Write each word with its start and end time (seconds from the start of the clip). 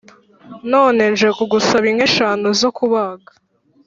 none 0.71 1.01
nje 1.11 1.27
kugusaba 1.37 1.85
inka 1.91 2.05
eshanu 2.09 2.45
zo 2.61 2.69
kubaga 2.77 3.31